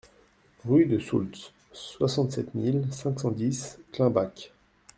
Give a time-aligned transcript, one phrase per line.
[0.65, 4.51] Rue de Soultz, soixante-sept mille cinq cent dix Climbach